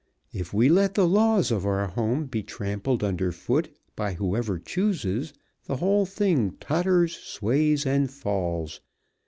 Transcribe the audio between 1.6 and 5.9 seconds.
our home be trampled under foot by whoever chooses the